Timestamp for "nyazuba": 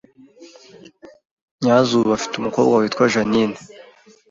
1.63-2.09